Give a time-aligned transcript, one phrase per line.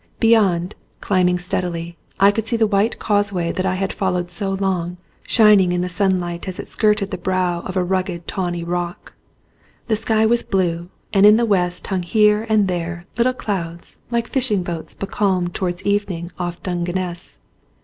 [0.19, 4.97] Beyond, climbing steadily, I could see the white causeway that I had followed so long,
[5.27, 9.13] shining in the sunlight as it skirted the brow of a rugged tawny rock.
[9.89, 14.27] The sky was blue and in the west hung here and there little clouds like
[14.27, 17.37] fishing boats becalmed to wards evening off Dungeness.